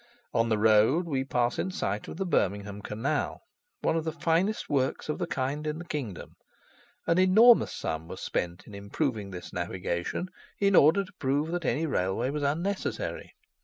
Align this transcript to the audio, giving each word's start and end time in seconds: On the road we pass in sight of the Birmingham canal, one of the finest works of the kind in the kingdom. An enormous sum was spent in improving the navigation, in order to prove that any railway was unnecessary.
On 0.33 0.49
the 0.49 0.57
road 0.57 1.05
we 1.05 1.23
pass 1.23 1.59
in 1.59 1.69
sight 1.69 2.07
of 2.07 2.17
the 2.17 2.25
Birmingham 2.25 2.81
canal, 2.81 3.43
one 3.81 3.95
of 3.95 4.03
the 4.03 4.11
finest 4.11 4.67
works 4.67 5.09
of 5.09 5.19
the 5.19 5.27
kind 5.27 5.67
in 5.67 5.77
the 5.77 5.85
kingdom. 5.85 6.37
An 7.05 7.19
enormous 7.19 7.71
sum 7.71 8.07
was 8.07 8.19
spent 8.19 8.65
in 8.65 8.73
improving 8.73 9.29
the 9.29 9.47
navigation, 9.53 10.31
in 10.57 10.75
order 10.75 11.05
to 11.05 11.13
prove 11.19 11.51
that 11.51 11.65
any 11.65 11.85
railway 11.85 12.31
was 12.31 12.41
unnecessary. 12.41 13.35